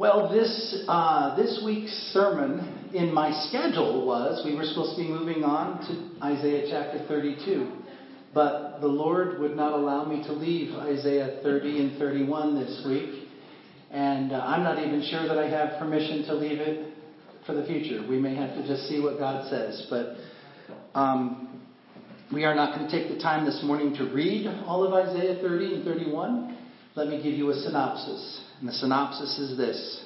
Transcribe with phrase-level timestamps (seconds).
[0.00, 5.10] Well, this, uh, this week's sermon in my schedule was we were supposed to be
[5.10, 7.70] moving on to Isaiah chapter 32.
[8.32, 13.28] But the Lord would not allow me to leave Isaiah 30 and 31 this week.
[13.90, 16.94] And uh, I'm not even sure that I have permission to leave it
[17.44, 18.02] for the future.
[18.08, 19.86] We may have to just see what God says.
[19.90, 20.14] But
[20.98, 21.60] um,
[22.32, 25.42] we are not going to take the time this morning to read all of Isaiah
[25.42, 26.56] 30 and 31.
[26.96, 28.49] Let me give you a synopsis.
[28.60, 30.02] And the synopsis is this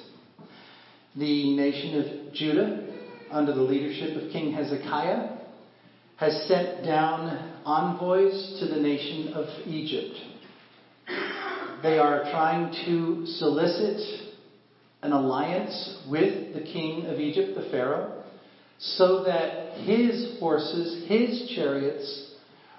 [1.17, 2.87] The nation of Judah,
[3.29, 5.37] under the leadership of King Hezekiah,
[6.15, 10.15] has sent down envoys to the nation of Egypt.
[11.83, 13.99] They are trying to solicit
[15.01, 18.23] an alliance with the king of Egypt, the Pharaoh,
[18.79, 22.31] so that his horses, his chariots,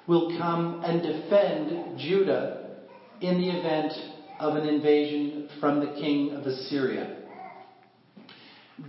[0.07, 2.79] will come and defend Judah
[3.21, 3.93] in the event
[4.39, 7.23] of an invasion from the king of Assyria.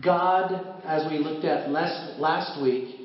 [0.04, 2.96] God, as we looked at last, last week,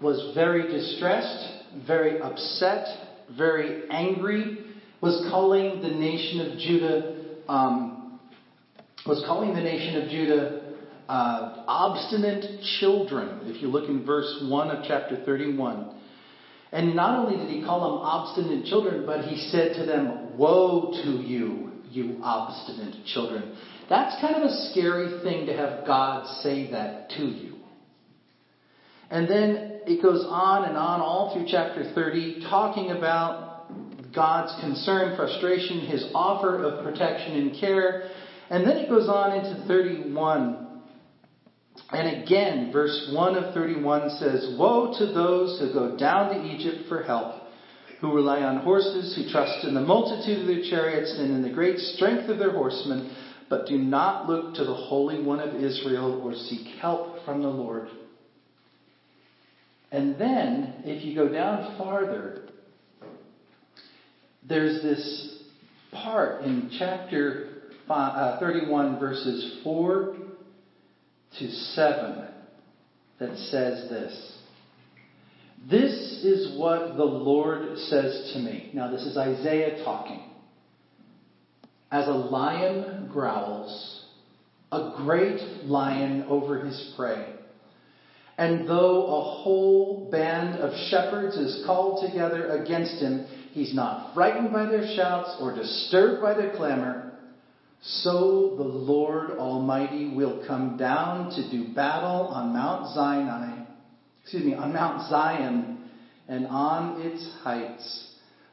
[0.00, 2.86] was very distressed, very upset,
[3.36, 4.58] very angry,
[5.00, 8.20] was calling the nation of Judah, um,
[9.06, 10.74] was calling the nation of Judah
[11.08, 13.40] uh, obstinate children.
[13.42, 15.96] If you look in verse 1 of chapter 31.
[16.72, 20.92] And not only did he call them obstinate children, but he said to them, Woe
[21.04, 23.54] to you, you obstinate children.
[23.90, 27.56] That's kind of a scary thing to have God say that to you.
[29.10, 33.70] And then it goes on and on all through chapter 30, talking about
[34.14, 38.10] God's concern, frustration, his offer of protection and care.
[38.48, 40.71] And then it goes on into 31.
[41.90, 46.88] And again, verse 1 of 31 says, Woe to those who go down to Egypt
[46.88, 47.42] for help,
[48.00, 51.52] who rely on horses, who trust in the multitude of their chariots and in the
[51.52, 53.14] great strength of their horsemen,
[53.50, 57.48] but do not look to the Holy One of Israel or seek help from the
[57.48, 57.88] Lord.
[59.90, 62.48] And then, if you go down farther,
[64.48, 65.38] there's this
[65.92, 67.48] part in chapter
[67.90, 70.16] uh, 31, verses 4
[71.38, 72.28] to 7,
[73.18, 74.38] that says this.
[75.70, 75.92] This
[76.24, 78.70] is what the Lord says to me.
[78.74, 80.28] Now, this is Isaiah talking.
[81.90, 84.04] As a lion growls,
[84.72, 87.36] a great lion over his prey
[88.38, 94.52] and though a whole band of shepherds is called together against him, he's not frightened
[94.52, 97.11] by their shouts or disturbed by their clamor.
[97.82, 103.64] So the Lord Almighty will come down to do battle on Mount Sinai,
[104.22, 105.90] excuse me, on Mount Zion
[106.28, 108.08] and on its heights.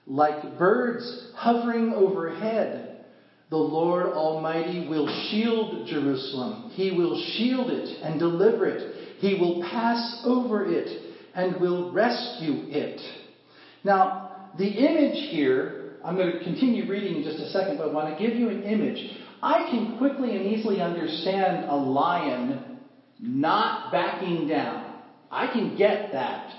[0.08, 3.06] Like birds hovering overhead,
[3.52, 6.72] the Lord Almighty will shield Jerusalem.
[6.72, 9.18] He will shield it and deliver it.
[9.20, 13.00] He will pass over it and will rescue it.
[13.84, 17.94] Now, the image here, I'm going to continue reading in just a second, but I
[17.94, 19.18] want to give you an image.
[19.42, 22.80] I can quickly and easily understand a lion
[23.20, 25.02] not backing down.
[25.30, 26.54] I can get that.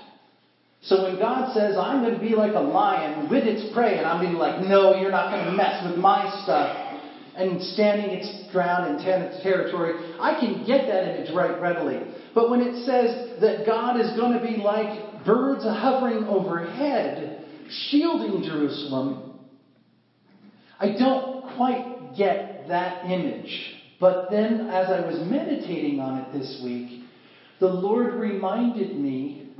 [0.81, 4.07] So when God says, I'm going to be like a lion with its prey, and
[4.07, 6.99] I'm going to be like, no, you're not going to mess with my stuff,
[7.35, 12.01] and standing its ground and its territory, I can get that image right readily.
[12.35, 18.43] But when it says that God is going to be like birds hovering overhead, shielding
[18.43, 19.30] Jerusalem,
[20.81, 23.75] I don't quite get that image.
[23.99, 27.03] But then, as I was meditating on it this week,
[27.59, 29.51] the Lord reminded me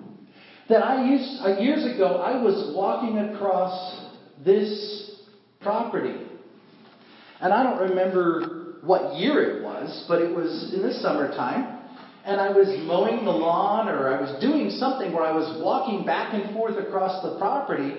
[0.68, 4.04] that I used, uh, years ago, I was walking across
[4.44, 5.12] this
[5.62, 6.26] property.
[7.40, 11.82] And I don't remember what year it was, but it was in the summertime
[12.24, 16.06] and I was mowing the lawn or I was doing something where I was walking
[16.06, 17.96] back and forth across the property,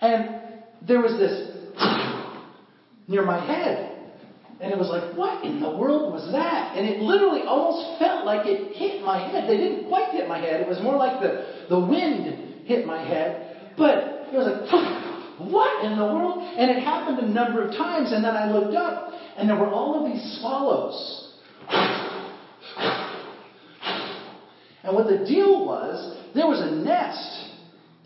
[0.00, 0.40] and
[0.86, 1.59] there was this
[3.10, 3.98] near my head.
[4.60, 6.76] And it was like, what in the world was that?
[6.76, 9.48] And it literally almost felt like it hit my head.
[9.48, 10.60] They didn't quite hit my head.
[10.60, 13.74] It was more like the, the wind hit my head.
[13.76, 16.44] But it was like, what in the world?
[16.56, 18.12] And it happened a number of times.
[18.12, 21.30] And then I looked up, and there were all of these swallows
[24.82, 27.50] And what the deal was, there was a nest.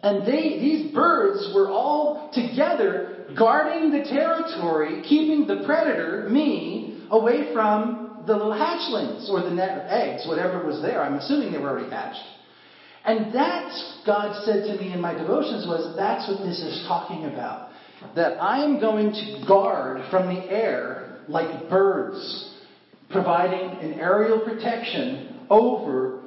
[0.02, 7.52] And they, these birds were all together guarding the territory, keeping the predator, me, away
[7.52, 11.02] from the little hatchlings or the net, of eggs, whatever was there.
[11.02, 12.22] I'm assuming they were already hatched.
[13.04, 17.26] And that's, God said to me in my devotions, was that's what this is talking
[17.26, 17.70] about.
[18.14, 22.54] that I am going to guard from the air like birds,
[23.10, 26.20] providing an aerial protection over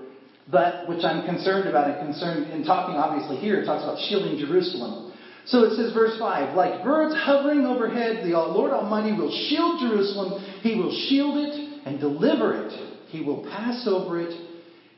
[0.51, 4.39] that which I'm concerned about and concerned in talking obviously here, it talks about shielding
[4.39, 5.06] Jerusalem.
[5.47, 10.43] So it says, verse 5 Like birds hovering overhead, the Lord Almighty will shield Jerusalem.
[10.61, 12.71] He will shield it and deliver it.
[13.07, 14.33] He will pass over it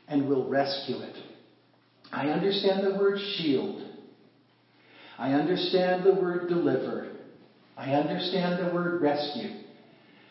[0.08, 1.16] and will rescue it.
[2.12, 3.86] I understand the word shield.
[5.16, 7.12] I understand the word deliver.
[7.76, 9.50] I understand the word rescue.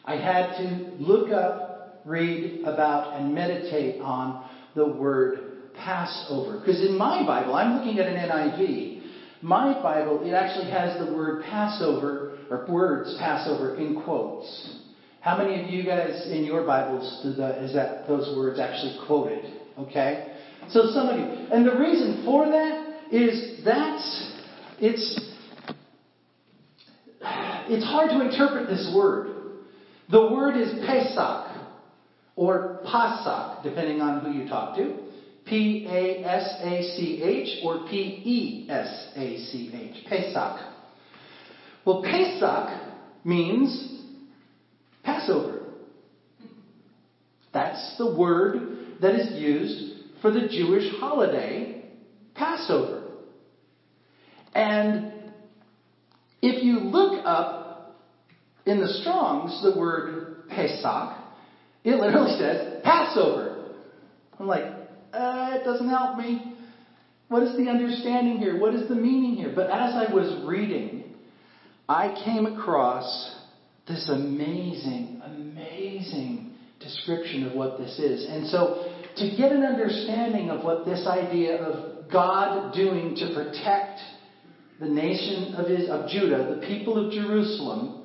[0.04, 6.60] I had to look up, read about, and meditate on the word Passover.
[6.60, 8.99] Because in my Bible, I'm looking at an NIV.
[9.42, 14.80] My Bible, it actually has the word Passover, or words Passover, in quotes.
[15.22, 19.46] How many of you guys in your Bibles the, is that those words actually quoted?
[19.78, 20.36] Okay?
[20.70, 21.26] So some of you.
[21.26, 24.34] And the reason for that is that's,
[24.80, 25.22] it's,
[27.22, 29.36] it's hard to interpret this word.
[30.12, 31.48] The word is Pesach
[32.36, 35.09] or Pasach, depending on who you talk to.
[35.50, 40.06] P A S A C H or P E S A C H.
[40.07, 40.60] Pesach.
[41.86, 44.04] Well, Pesach means
[45.04, 45.62] Passover.
[47.51, 51.84] That's the word that is used for the Jewish holiday,
[52.36, 53.07] Passover.
[54.54, 55.31] And
[56.42, 57.95] if you look up
[58.66, 61.18] in the Strongs the word Pesach,
[61.84, 63.72] it literally says Passover.
[64.38, 64.79] I'm like,
[65.14, 66.56] uh, it doesn't help me.
[67.28, 68.60] What is the understanding here?
[68.60, 69.52] What is the meaning here?
[69.56, 71.16] But as I was reading,
[71.88, 73.36] I came across
[73.88, 78.26] this amazing, amazing description of what this is.
[78.30, 84.00] And so, to get an understanding of what this idea of God doing to protect
[84.80, 87.99] the nation of, his, of Judah, the people of Jerusalem,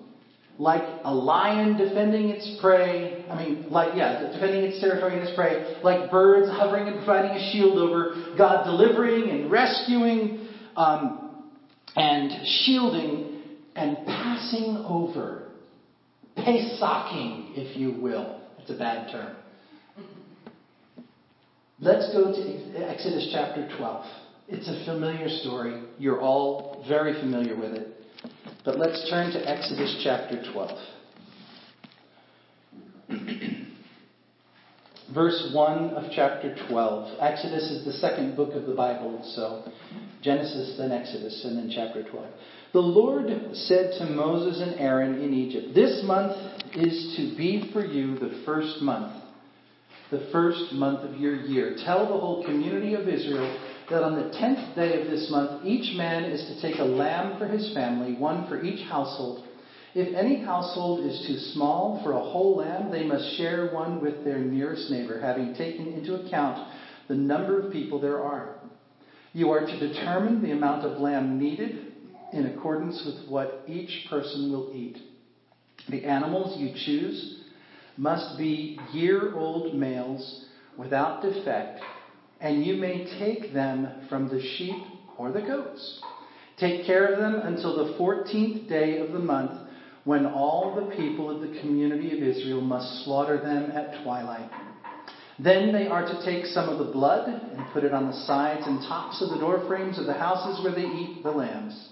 [0.58, 3.24] like a lion defending its prey.
[3.28, 5.80] I mean, like, yeah, defending its territory and its prey.
[5.82, 8.34] Like birds hovering and providing a shield over.
[8.38, 11.44] God delivering and rescuing um,
[11.96, 13.42] and shielding
[13.74, 15.48] and passing over.
[16.36, 18.40] Pesaching, if you will.
[18.58, 19.36] It's a bad term.
[21.80, 24.06] Let's go to Exodus chapter 12.
[24.48, 25.82] It's a familiar story.
[25.98, 27.93] You're all very familiar with it.
[28.64, 30.78] But let's turn to Exodus chapter 12.
[35.14, 37.18] Verse 1 of chapter 12.
[37.20, 39.70] Exodus is the second book of the Bible, so
[40.22, 42.26] Genesis, then Exodus, and then chapter 12.
[42.72, 46.34] The Lord said to Moses and Aaron in Egypt, This month
[46.74, 49.22] is to be for you the first month,
[50.10, 51.76] the first month of your year.
[51.84, 55.96] Tell the whole community of Israel that on the tenth day of this month, each
[55.96, 59.46] man is to take a lamb for his family, one for each household.
[59.94, 64.24] If any household is too small for a whole lamb, they must share one with
[64.24, 66.66] their nearest neighbor, having taken into account
[67.08, 68.56] the number of people there are.
[69.32, 71.92] You are to determine the amount of lamb needed
[72.32, 74.98] in accordance with what each person will eat.
[75.88, 77.42] The animals you choose
[77.96, 80.44] must be year old males
[80.76, 81.80] without defect
[82.44, 84.76] and you may take them from the sheep
[85.16, 86.00] or the goats.
[86.58, 89.66] Take care of them until the fourteenth day of the month,
[90.04, 94.50] when all the people of the community of Israel must slaughter them at twilight.
[95.42, 98.66] Then they are to take some of the blood and put it on the sides
[98.66, 101.88] and tops of the door frames of the houses where they eat the lambs.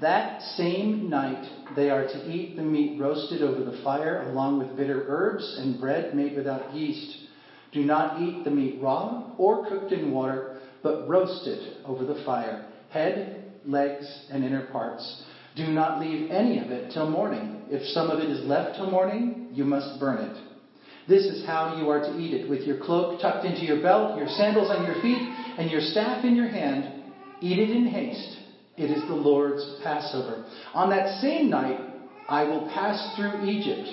[0.00, 4.76] That same night they are to eat the meat roasted over the fire, along with
[4.76, 7.27] bitter herbs and bread made without yeast.
[7.72, 12.22] Do not eat the meat raw or cooked in water, but roast it over the
[12.24, 15.22] fire, head, legs, and inner parts.
[15.56, 17.62] Do not leave any of it till morning.
[17.68, 20.44] If some of it is left till morning, you must burn it.
[21.08, 24.16] This is how you are to eat it with your cloak tucked into your belt,
[24.16, 25.26] your sandals on your feet,
[25.58, 27.02] and your staff in your hand.
[27.40, 28.36] Eat it in haste.
[28.76, 30.46] It is the Lord's Passover.
[30.74, 31.80] On that same night,
[32.28, 33.88] I will pass through Egypt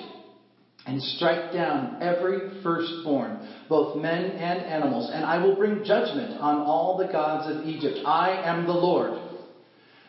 [0.86, 6.60] and strike down every firstborn, both men and animals, and I will bring judgment on
[6.60, 8.06] all the gods of Egypt.
[8.06, 9.20] I am the Lord.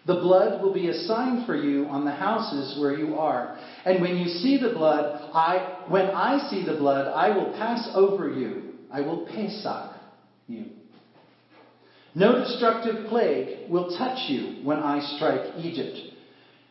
[0.05, 3.57] The blood will be a sign for you on the houses where you are.
[3.85, 7.89] And when you see the blood, I when I see the blood, I will pass
[7.93, 8.73] over you.
[8.89, 9.95] I will pesach
[10.47, 10.67] you.
[12.15, 16.06] No destructive plague will touch you when I strike Egypt.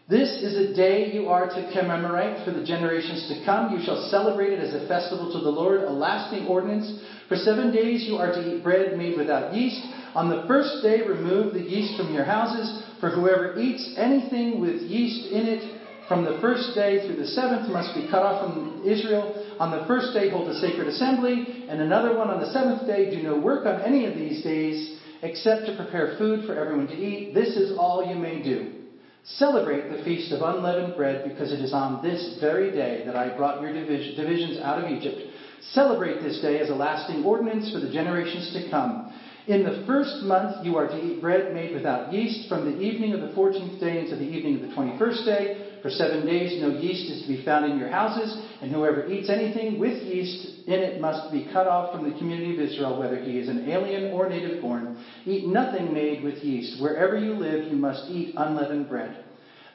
[0.08, 3.76] This is a day you are to commemorate for the generations to come.
[3.76, 7.02] You shall celebrate it as a festival to the Lord, a lasting ordinance.
[7.28, 9.82] For seven days you are to eat bread made without yeast.
[10.14, 14.76] On the first day, remove the yeast from your houses, for whoever eats anything with
[14.86, 18.82] yeast in it from the first day through the seventh must be cut off from
[18.84, 19.42] Israel.
[19.58, 23.10] On the first day, hold a sacred assembly, and another one on the seventh day.
[23.10, 26.94] Do no work on any of these days except to prepare food for everyone to
[26.94, 27.34] eat.
[27.34, 28.85] This is all you may do.
[29.34, 33.28] Celebrate the feast of unleavened bread because it is on this very day that I
[33.28, 35.24] brought your divisions out of Egypt.
[35.58, 39.00] Celebrate this day as a lasting ordinance for the generations to come.
[39.48, 43.12] In the first month you are to eat bread made without yeast from the evening
[43.14, 45.50] of the fourteenth day until the evening of the twenty-first day.
[45.86, 49.30] For seven days no yeast is to be found in your houses, and whoever eats
[49.30, 53.18] anything with yeast in it must be cut off from the community of Israel, whether
[53.18, 54.96] he is an alien or native born.
[55.24, 56.82] Eat nothing made with yeast.
[56.82, 59.16] Wherever you live, you must eat unleavened bread.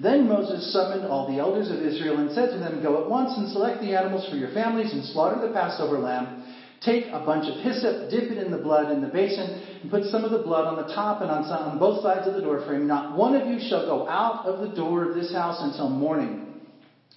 [0.02, 3.38] Then Moses summoned all the elders of Israel and said to them, Go at once
[3.38, 6.41] and select the animals for your families and slaughter the Passover lamb.
[6.82, 10.04] Take a bunch of hyssop, dip it in the blood in the basin, and put
[10.06, 12.42] some of the blood on the top and on, some, on both sides of the
[12.42, 12.88] doorframe.
[12.88, 16.48] Not one of you shall go out of the door of this house until morning.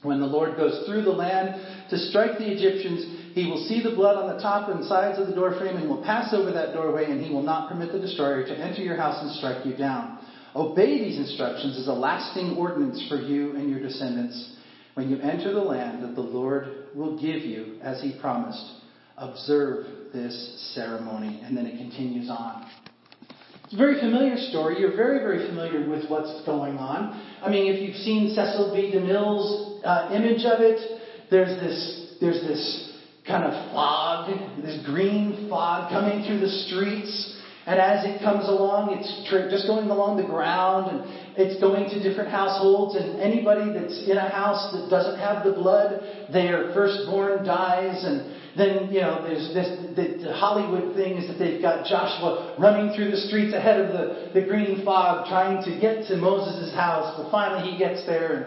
[0.02, 3.96] When the Lord goes through the land to strike the Egyptians, he will see the
[3.96, 7.10] blood on the top and sides of the doorframe and will pass over that doorway,
[7.10, 10.18] and he will not permit the destroyer to enter your house and strike you down.
[10.54, 14.56] Obey these instructions as a lasting ordinance for you and your descendants
[14.92, 18.83] when you enter the land that the Lord will give you as he promised.
[19.16, 21.40] Observe this ceremony.
[21.44, 22.68] And then it continues on.
[23.64, 24.78] It's a very familiar story.
[24.78, 27.20] You're very, very familiar with what's going on.
[27.42, 28.92] I mean, if you've seen Cecil B.
[28.94, 32.92] DeMille's uh, image of it, there's this, there's this
[33.26, 34.28] kind of fog,
[34.62, 37.40] this green fog coming through the streets.
[37.66, 39.08] And as it comes along, it's
[39.50, 41.00] just going along the ground and
[41.38, 42.94] it's going to different households.
[42.94, 48.04] And anybody that's in a house that doesn't have the blood, their firstborn dies.
[48.04, 52.54] And then, you know, there's this, the, the Hollywood thing is that they've got Joshua
[52.58, 56.72] running through the streets ahead of the, the green fog trying to get to Moses'
[56.74, 57.18] house.
[57.18, 58.44] But finally he gets there and,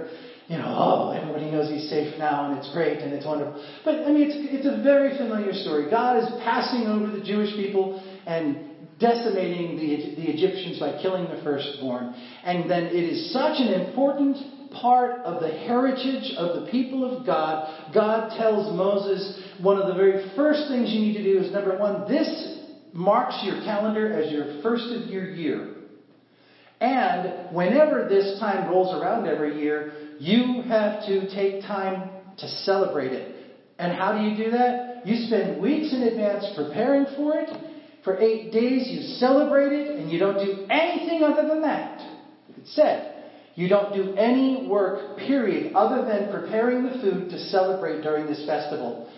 [0.48, 3.62] you know, oh, everybody knows he's safe now and it's great and it's wonderful.
[3.84, 5.92] But, I mean, it's, it's a very familiar story.
[5.92, 8.64] God is passing over the Jewish people and
[9.00, 12.16] decimating the, the Egyptians by killing the firstborn.
[12.44, 14.38] And then it is such an important
[14.72, 17.94] part of the heritage of the people of God.
[17.94, 21.78] God tells Moses one of the very first things you need to do is number
[21.78, 22.60] one, this
[22.94, 25.76] marks your calendar as your first of your year.
[26.80, 33.14] And whenever this time rolls around every year, you have to take time to celebrate
[33.14, 33.36] it.
[33.80, 35.06] And how do you do that?
[35.06, 37.50] You spend weeks in advance preparing for it.
[38.04, 42.00] For eight days you celebrate it, and you don't do anything other than that.
[42.56, 43.17] It said,
[43.58, 48.46] you don't do any work, period, other than preparing the food to celebrate during this
[48.46, 49.10] festival.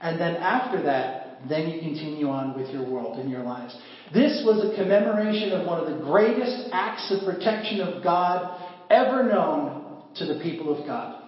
[0.00, 3.76] And then after that, then you continue on with your world and your lives.
[4.14, 9.24] This was a commemoration of one of the greatest acts of protection of God ever
[9.24, 11.20] known to the people of God.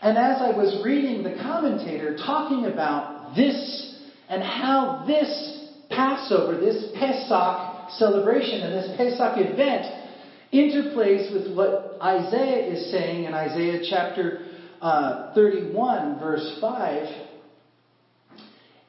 [0.00, 3.94] And as I was reading the commentator talking about this
[4.30, 10.07] and how this Passover, this Pesach celebration, and this Pesach event
[10.52, 14.46] interplays with what Isaiah is saying in Isaiah chapter
[14.80, 17.08] uh, 31, verse 5,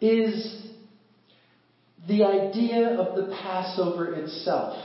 [0.01, 0.65] is
[2.07, 4.77] the idea of the Passover itself.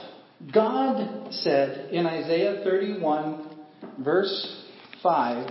[0.52, 3.56] God said in Isaiah 31,
[4.02, 4.64] verse
[5.02, 5.48] 5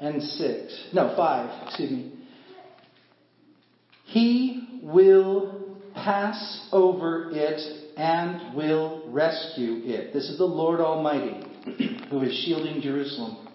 [0.00, 2.12] and 6, no, 5, excuse me,
[4.06, 10.12] He will pass over it and will rescue it.
[10.12, 11.40] This is the Lord Almighty
[12.10, 13.46] who is shielding Jerusalem.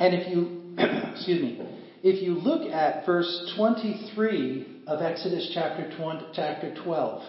[0.00, 0.74] And if you,
[1.12, 1.64] excuse me,
[2.02, 7.22] if you look at verse 23 of Exodus chapter, 20, chapter 12,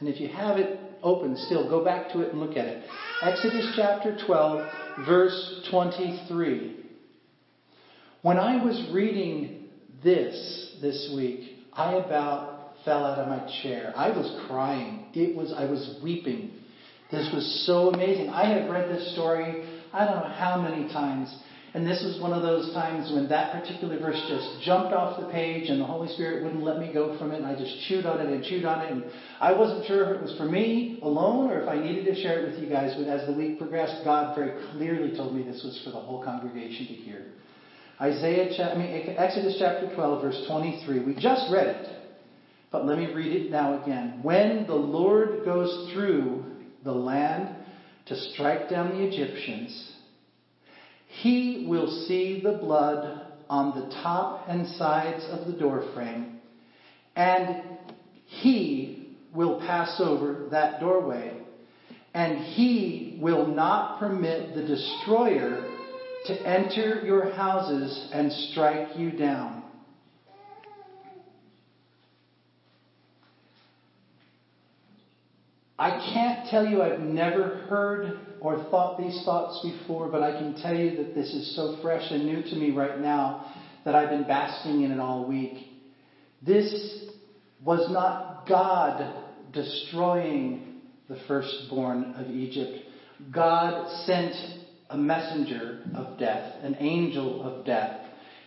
[0.00, 2.84] and if you have it open still, go back to it and look at it.
[3.22, 4.68] Exodus chapter 12,
[5.06, 6.84] verse 23.
[8.20, 9.68] When I was reading
[10.02, 12.53] this this week, I about
[12.84, 13.92] fell out of my chair.
[13.96, 15.06] I was crying.
[15.14, 16.52] It was I was weeping.
[17.10, 18.28] This was so amazing.
[18.30, 19.64] I have read this story
[19.94, 21.32] I don't know how many times.
[21.72, 25.26] And this was one of those times when that particular verse just jumped off the
[25.28, 27.38] page and the Holy Spirit wouldn't let me go from it.
[27.38, 28.92] And I just chewed on it and chewed on it.
[28.92, 29.04] And
[29.40, 32.40] I wasn't sure if it was for me alone or if I needed to share
[32.40, 32.94] it with you guys.
[32.96, 36.22] But as the week progressed, God very clearly told me this was for the whole
[36.22, 37.26] congregation to hear.
[38.00, 41.04] Isaiah, I mean, Exodus chapter 12, verse 23.
[41.04, 42.03] We just read it.
[42.74, 44.18] But let me read it now again.
[44.20, 46.42] When the Lord goes through
[46.82, 47.54] the land
[48.06, 49.92] to strike down the Egyptians,
[51.06, 56.40] he will see the blood on the top and sides of the doorframe,
[57.14, 57.62] and
[58.24, 61.32] he will pass over that doorway,
[62.12, 65.64] and he will not permit the destroyer
[66.26, 69.63] to enter your houses and strike you down.
[75.78, 80.54] I can't tell you I've never heard or thought these thoughts before, but I can
[80.54, 83.44] tell you that this is so fresh and new to me right now
[83.84, 85.58] that I've been basking in it all week.
[86.46, 87.00] This
[87.64, 89.14] was not God
[89.52, 90.64] destroying
[91.08, 92.76] the firstborn of Egypt.
[93.32, 94.34] God sent
[94.90, 97.96] a messenger of death, an angel of death,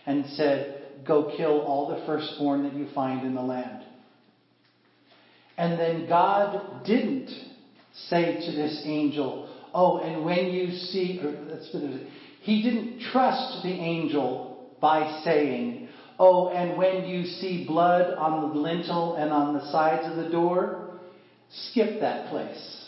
[0.06, 3.77] and said, Go kill all the firstborn that you find in the land.
[5.58, 7.30] And then God didn't
[8.08, 11.82] say to this angel, Oh, and when you see, or let's put
[12.40, 15.88] he didn't trust the angel by saying,
[16.18, 20.30] Oh, and when you see blood on the lintel and on the sides of the
[20.30, 21.00] door,
[21.50, 22.84] skip that place.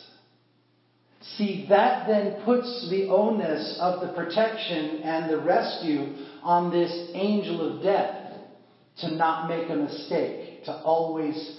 [1.37, 7.77] See, that then puts the onus of the protection and the rescue on this angel
[7.77, 8.33] of death
[8.99, 11.59] to not make a mistake, to always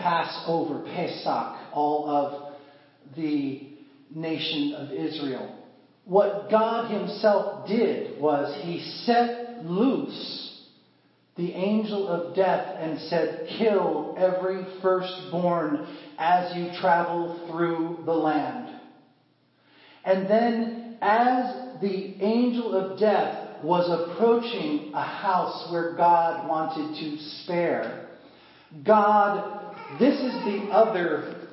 [0.00, 2.54] pass over Pesach, all of
[3.16, 3.68] the
[4.14, 5.56] nation of Israel.
[6.04, 10.50] What God Himself did was He set loose
[11.36, 15.86] the angel of death and said, Kill every firstborn
[16.18, 18.78] as you travel through the land.
[20.04, 27.22] And then, as the angel of death was approaching a house where God wanted to
[27.42, 28.08] spare,
[28.84, 31.48] God, this is the other,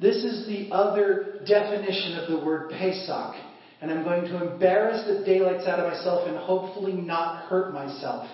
[0.00, 3.34] this is the other definition of the word Pesach.
[3.82, 8.28] And I'm going to embarrass the daylights out of myself and hopefully not hurt myself.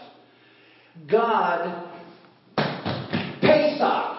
[1.09, 1.88] God
[2.56, 4.16] Pesach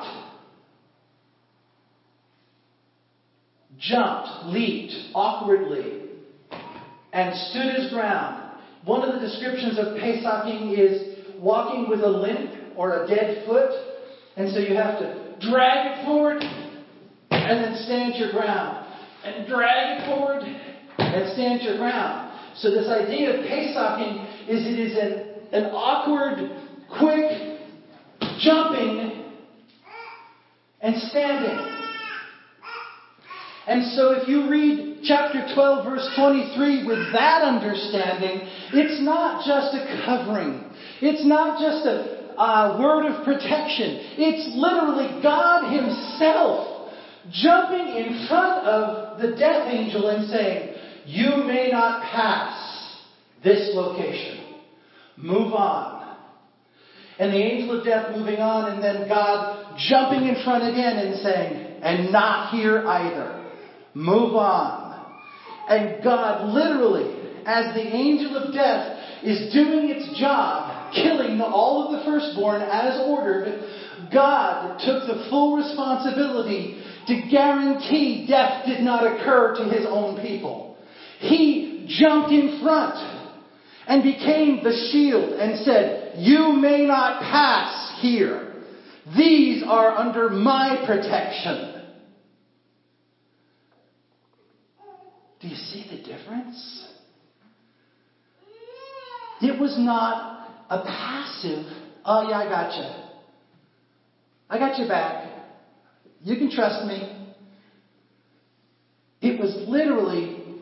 [3.77, 6.01] jumped, leaped awkwardly,
[7.13, 8.55] and stood his ground.
[8.85, 13.71] One of the descriptions of Pesaching is walking with a limp or a dead foot,
[14.37, 16.41] and so you have to drag it forward
[17.31, 18.85] and then stand your ground,
[19.23, 20.43] and drag it forward
[20.97, 22.27] and stand your ground.
[22.57, 26.49] So this idea of Pesaching is it is an, an awkward,
[26.97, 27.59] quick
[28.39, 29.25] jumping
[30.81, 31.73] and standing.
[33.67, 39.75] And so if you read chapter 12, verse 23 with that understanding, it's not just
[39.75, 40.63] a covering.
[41.01, 43.99] It's not just a, a word of protection.
[44.17, 46.91] It's literally God Himself
[47.31, 52.97] jumping in front of the death angel and saying, You may not pass
[53.43, 54.55] this location.
[55.17, 56.15] Move on.
[57.19, 61.19] And the angel of death moving on, and then God jumping in front again and
[61.19, 63.51] saying, And not here either.
[63.95, 64.87] Move on.
[65.67, 71.99] And God literally, as the angel of death is doing its job, killing all of
[71.99, 79.55] the firstborn as ordered, God took the full responsibility to guarantee death did not occur
[79.57, 80.77] to his own people.
[81.19, 82.95] He jumped in front
[83.87, 88.53] and became the shield and said, You may not pass here.
[89.15, 91.73] These are under my protection.
[95.39, 96.87] Do you see the difference?
[99.41, 100.36] It was not
[100.69, 101.65] a passive,
[102.03, 103.03] oh yeah, I got you.
[104.49, 105.33] I got your back.
[106.21, 107.13] You can trust me.
[109.21, 110.61] It was literally,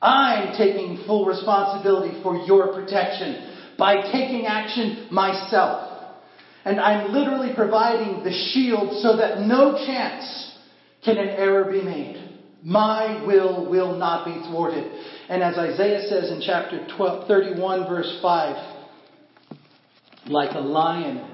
[0.00, 5.88] I'm taking full responsibility for your protection by taking action myself.
[6.64, 10.52] And I'm literally providing the shield so that no chance
[11.04, 12.38] can an error be made.
[12.62, 14.92] My will will not be thwarted.
[15.28, 18.76] And as Isaiah says in chapter 12, 31, verse 5,
[20.28, 21.26] like a lion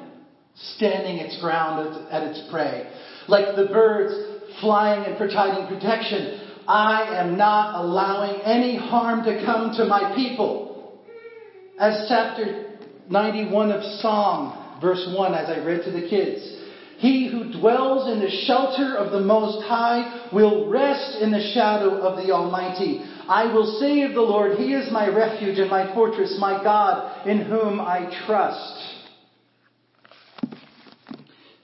[0.54, 2.90] standing its ground at its prey,
[3.28, 4.14] like the birds
[4.60, 11.00] flying and providing protection, I am not allowing any harm to come to my people.
[11.78, 12.78] As chapter
[13.08, 16.62] 91 of Psalm, verse 1, as I read to the kids,
[16.98, 21.98] he who dwells in the shelter of the Most High will rest in the shadow
[21.98, 23.04] of the Almighty.
[23.28, 27.26] I will say of the Lord, He is my refuge and my fortress, my God,
[27.26, 29.04] in whom I trust.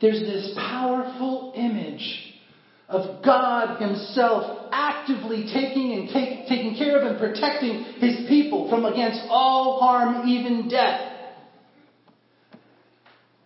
[0.00, 2.34] There's this powerful image
[2.88, 8.86] of God Himself actively taking and take, taking care of and protecting His people from
[8.86, 11.12] against all harm, even death.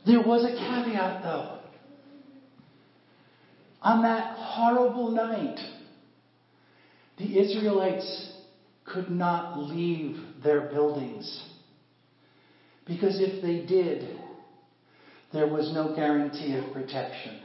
[0.07, 1.59] There was a caveat, though.
[3.83, 5.59] On that horrible night,
[7.17, 8.33] the Israelites
[8.85, 11.45] could not leave their buildings.
[12.87, 14.19] Because if they did,
[15.33, 17.41] there was no guarantee of protection.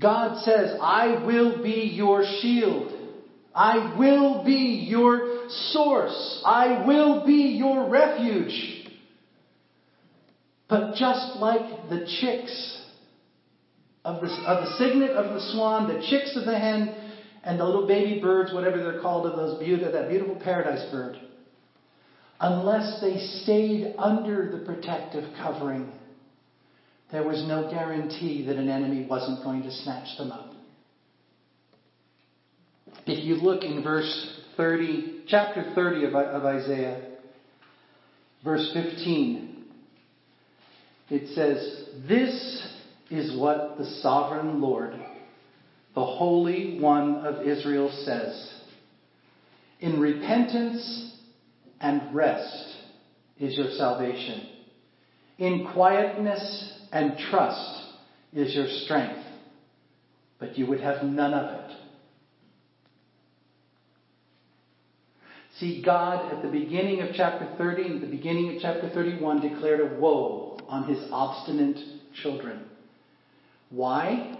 [0.00, 2.92] God says, I will be your shield.
[3.54, 6.42] I will be your source.
[6.44, 8.86] I will be your refuge.
[10.68, 12.77] But just like the chicks
[14.04, 16.94] of the, of the cygnet of the swan, the chicks of the hen,
[17.44, 21.16] and the little baby birds, whatever they're called, of those beautiful, that beautiful paradise bird,
[22.40, 25.90] unless they stayed under the protective covering,
[27.10, 30.52] there was no guarantee that an enemy wasn't going to snatch them up.
[33.06, 37.16] If you look in verse 30, chapter 30 of, of Isaiah,
[38.44, 39.64] verse 15,
[41.10, 42.77] it says, This
[43.10, 44.92] is what the sovereign Lord,
[45.94, 48.54] the Holy One of Israel says.
[49.80, 51.16] In repentance
[51.80, 52.76] and rest
[53.38, 54.48] is your salvation.
[55.38, 57.84] In quietness and trust
[58.32, 59.24] is your strength.
[60.38, 61.76] But you would have none of it.
[65.58, 69.80] See, God at the beginning of chapter 30 and the beginning of chapter 31 declared
[69.80, 71.78] a woe on his obstinate
[72.22, 72.64] children.
[73.70, 74.38] Why?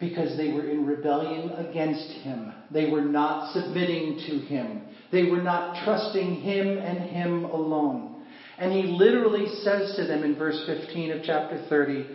[0.00, 2.52] Because they were in rebellion against him.
[2.70, 4.82] They were not submitting to him.
[5.12, 8.22] They were not trusting him and him alone.
[8.58, 12.06] And he literally says to them in verse 15 of chapter 30,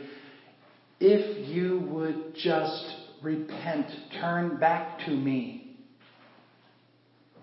[0.99, 5.77] if you would just repent, turn back to me,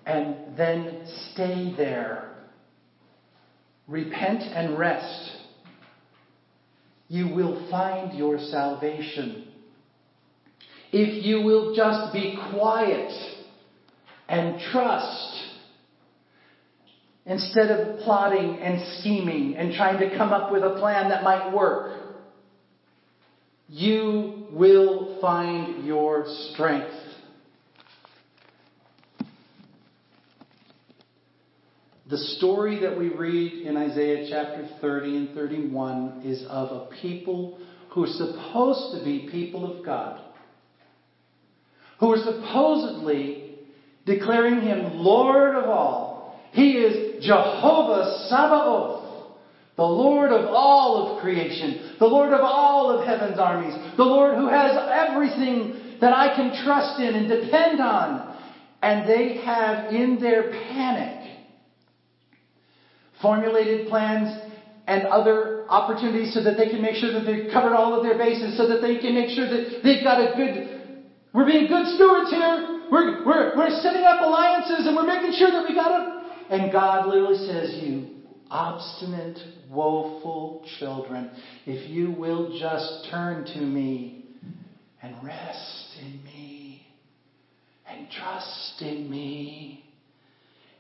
[0.04, 2.30] and then stay there,
[3.88, 5.35] repent and rest,
[7.08, 9.48] you will find your salvation.
[10.92, 13.12] If you will just be quiet
[14.28, 15.42] and trust,
[17.26, 21.52] instead of plotting and scheming and trying to come up with a plan that might
[21.52, 21.92] work,
[23.68, 27.05] you will find your strength.
[32.08, 37.58] The story that we read in Isaiah chapter 30 and 31 is of a people
[37.90, 40.20] who are supposed to be people of God,
[41.98, 43.56] who are supposedly
[44.04, 46.40] declaring him Lord of all.
[46.52, 49.32] He is Jehovah Sabaoth,
[49.74, 54.36] the Lord of all of creation, the Lord of all of heaven's armies, the Lord
[54.36, 58.36] who has everything that I can trust in and depend on.
[58.80, 61.25] And they have in their panic
[63.20, 64.34] formulated plans
[64.86, 68.16] and other opportunities so that they can make sure that they've covered all of their
[68.16, 71.86] bases, so that they can make sure that they've got a good, we're being good
[71.94, 72.82] stewards here.
[72.90, 76.26] We're, we're, we're setting up alliances and we're making sure that we got it.
[76.50, 78.10] And God literally says, you
[78.48, 81.32] obstinate, woeful children,
[81.64, 84.26] if you will just turn to me
[85.02, 86.86] and rest in me
[87.88, 89.84] and trust in me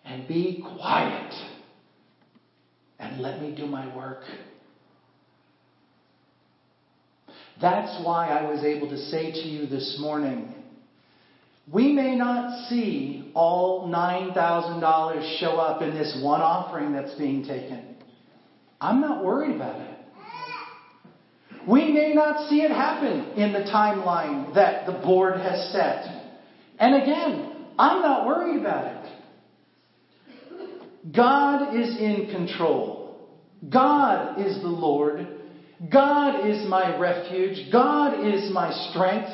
[0.04, 1.34] and be quiet
[2.98, 4.22] and let me do my work.
[7.60, 10.54] That's why I was able to say to you this morning,
[11.72, 17.96] we may not see all $9,000 show up in this one offering that's being taken.
[18.80, 19.96] I'm not worried about it.
[21.68, 26.04] We may not see it happen in the timeline that the board has set.
[26.78, 29.15] And again, I'm not worried about it.
[31.14, 33.28] God is in control.
[33.70, 35.26] God is the Lord.
[35.92, 37.70] God is my refuge.
[37.72, 39.30] God is my strength.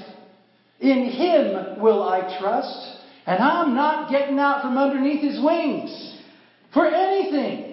[0.81, 2.97] In Him will I trust.
[3.27, 6.21] And I'm not getting out from underneath His wings
[6.75, 7.69] for anything.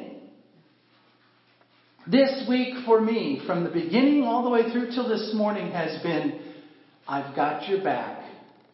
[2.07, 6.01] This week for me, from the beginning all the way through till this morning, has
[6.01, 6.41] been
[7.07, 8.23] I've got your back.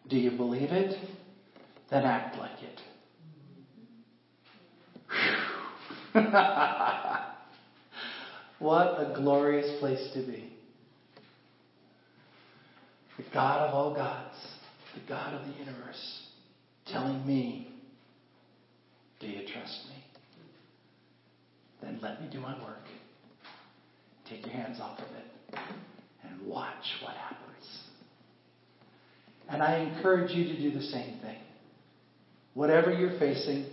[0.09, 0.95] Do you believe it?
[1.89, 2.81] Then act like it.
[8.59, 10.49] what a glorious place to be.
[13.17, 14.33] The God of all gods,
[14.93, 16.21] the God of the universe,
[16.87, 17.67] telling me,
[19.19, 20.01] Do you trust me?
[21.81, 22.85] Then let me do my work.
[24.29, 25.25] Take your hands off of it
[26.23, 27.81] and watch what happens.
[29.49, 31.39] And I encourage you to do the same thing.
[32.53, 33.65] Whatever you're facing,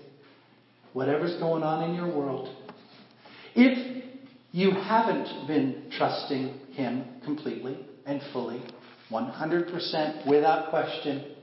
[0.92, 2.54] whatever's going on in your world,
[3.54, 4.04] if
[4.52, 8.62] you haven't been trusting Him completely and fully,
[9.10, 11.34] 100% without question,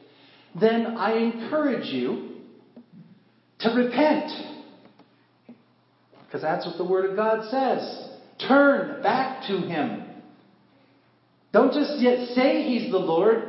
[0.60, 2.38] then I encourage you
[3.60, 4.32] to repent.
[6.26, 8.10] Because that's what the Word of God says.
[8.48, 10.06] Turn back to Him.
[11.52, 13.44] Don't just yet say He's the Lord.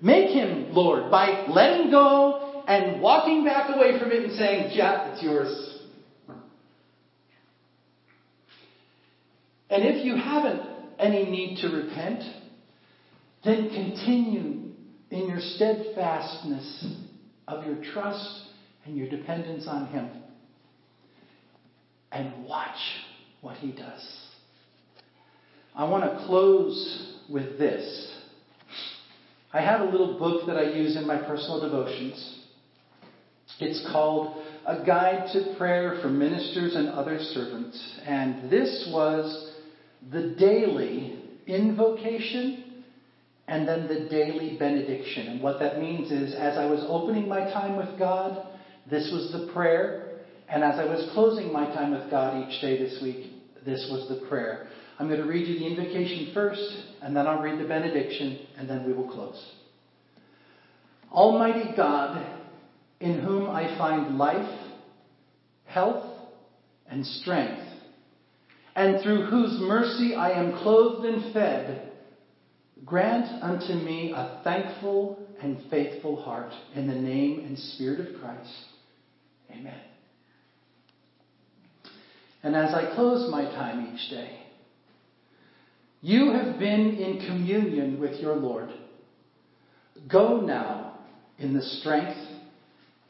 [0.00, 5.12] Make Him Lord by letting go and walking back away from it and saying, Yeah,
[5.12, 5.70] it's yours.
[9.70, 10.62] And if you haven't
[10.98, 12.22] any need to repent,
[13.44, 14.72] then continue
[15.10, 16.86] in your steadfastness
[17.48, 18.46] of your trust
[18.84, 20.08] and your dependence on Him.
[22.12, 22.78] And watch
[23.40, 24.20] what He does.
[25.74, 28.12] I want to close with this.
[29.52, 32.43] I have a little book that I use in my personal devotions.
[33.60, 38.00] It's called A Guide to Prayer for Ministers and Other Servants.
[38.04, 39.52] And this was
[40.10, 42.82] the daily invocation
[43.46, 45.28] and then the daily benediction.
[45.28, 48.46] And what that means is, as I was opening my time with God,
[48.90, 50.18] this was the prayer.
[50.48, 53.32] And as I was closing my time with God each day this week,
[53.64, 54.68] this was the prayer.
[54.98, 56.62] I'm going to read you the invocation first,
[57.02, 59.54] and then I'll read the benediction, and then we will close.
[61.10, 62.43] Almighty God,
[63.00, 64.70] in whom I find life,
[65.66, 66.04] health,
[66.86, 67.66] and strength,
[68.76, 71.92] and through whose mercy I am clothed and fed,
[72.84, 78.64] grant unto me a thankful and faithful heart in the name and spirit of Christ.
[79.50, 79.80] Amen.
[82.42, 84.40] And as I close my time each day,
[86.00, 88.68] you have been in communion with your Lord.
[90.10, 90.98] Go now
[91.38, 92.33] in the strength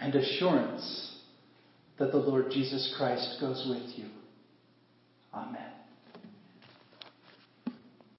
[0.05, 1.17] and assurance
[1.99, 4.11] that the Lord Jesus Christ goes with you.
[5.33, 5.74] Amen.